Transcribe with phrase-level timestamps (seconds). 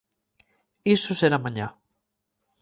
[0.95, 1.67] Iso será mañá.